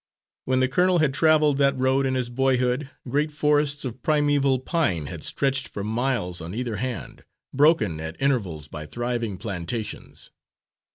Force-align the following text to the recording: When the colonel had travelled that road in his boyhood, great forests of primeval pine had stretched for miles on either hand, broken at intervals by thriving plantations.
When 0.45 0.61
the 0.61 0.67
colonel 0.67 0.97
had 0.97 1.13
travelled 1.13 1.59
that 1.59 1.77
road 1.77 2.07
in 2.07 2.15
his 2.15 2.31
boyhood, 2.31 2.89
great 3.07 3.29
forests 3.31 3.85
of 3.85 4.01
primeval 4.01 4.57
pine 4.57 5.05
had 5.05 5.21
stretched 5.23 5.67
for 5.67 5.83
miles 5.83 6.41
on 6.41 6.55
either 6.55 6.77
hand, 6.77 7.23
broken 7.53 7.99
at 7.99 8.19
intervals 8.19 8.67
by 8.67 8.87
thriving 8.87 9.37
plantations. 9.37 10.31